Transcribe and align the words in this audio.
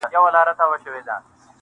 هره 0.07 0.19
ورځ 0.23 0.35
په 0.47 0.53
دروازه 0.57 0.83
کي 0.83 0.89
اردلیان 0.89 1.21
وه.! 1.23 1.29